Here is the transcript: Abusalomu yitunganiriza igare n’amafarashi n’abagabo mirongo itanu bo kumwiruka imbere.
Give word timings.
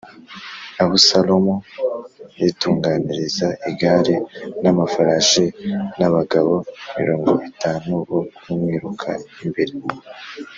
Abusalomu 0.83 1.55
yitunganiriza 2.41 3.47
igare 3.69 4.15
n’amafarashi 4.61 5.45
n’abagabo 5.99 6.53
mirongo 6.97 7.31
itanu 7.49 7.91
bo 8.09 8.19
kumwiruka 8.37 9.09
imbere. 9.43 9.73